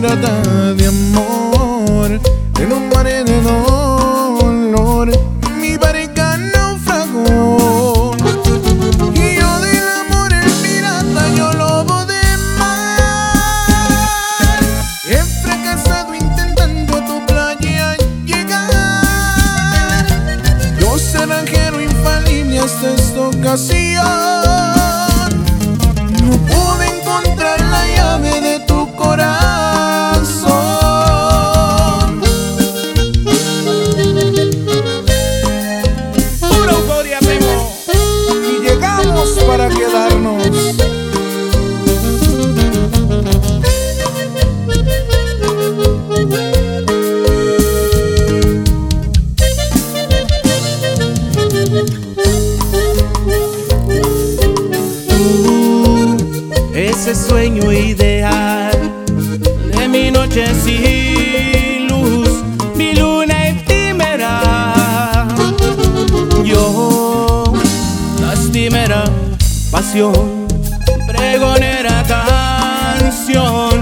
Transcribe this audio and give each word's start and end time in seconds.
pirata 0.00 0.74
de 0.74 0.86
amor 0.86 2.20
en 2.60 2.72
un 2.72 2.88
mar 2.88 3.04
de 3.04 3.42
dolor. 3.42 5.10
Mi 5.60 5.76
pareja 5.76 6.36
naufragó. 6.36 8.14
Y 9.12 9.34
yo 9.40 9.60
del 9.60 9.88
amor 10.02 10.32
el 10.32 10.50
pirata, 10.62 11.28
yo 11.36 11.52
lobo 11.54 12.04
de 12.06 12.22
mar. 12.58 13.00
He 15.04 15.20
fracasado 15.42 16.14
intentando 16.14 16.96
a 16.98 17.04
tu 17.04 17.26
playa 17.26 17.96
llegar. 18.24 20.06
Yo 20.78 20.96
naranjero 21.14 21.80
infalible 21.80 22.60
hasta 22.60 22.94
esta 22.94 23.20
ocasión. 23.20 24.77
ese 57.10 57.28
sueño 57.28 57.72
ideal 57.72 58.70
de 59.74 59.88
mi 59.88 60.10
noche 60.10 60.44
sin 60.62 61.88
luz, 61.88 62.28
mi 62.76 62.92
luna 62.92 63.48
efímera. 63.48 65.26
Yo, 66.44 67.54
lastimera 68.20 69.04
pasión, 69.70 70.46
pregonera 71.06 72.04
canción. 72.06 73.77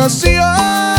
ocasión. 0.00 0.89